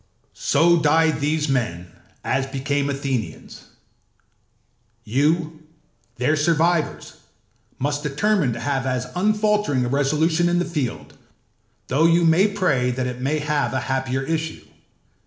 âSo 0.35 0.81
died 0.81 1.19
these 1.19 1.47
men 1.47 1.91
as 2.23 2.47
became 2.47 2.89
Athenians. 2.89 3.65
You, 5.03 5.61
their 6.15 6.35
survivors, 6.35 7.17
must 7.77 8.01
determine 8.01 8.51
to 8.53 8.59
have 8.59 8.87
as 8.87 9.05
unfaltering 9.15 9.85
a 9.85 9.89
resolution 9.89 10.49
in 10.49 10.57
the 10.57 10.65
field, 10.65 11.13
though 11.85 12.05
you 12.07 12.25
may 12.25 12.47
pray 12.47 12.89
that 12.89 13.05
it 13.05 13.21
may 13.21 13.37
have 13.37 13.73
a 13.75 13.79
happier 13.81 14.23
issue. 14.23 14.65